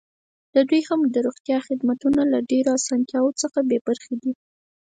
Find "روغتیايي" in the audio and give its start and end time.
1.25-1.65